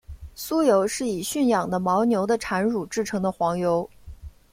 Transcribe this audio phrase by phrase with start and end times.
[0.35, 3.87] 酥油是以驯养的牦牛的产乳制成的黄油。